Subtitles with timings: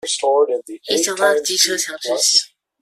[0.03, 0.03] 已
[0.95, 2.49] 繳納機車強制險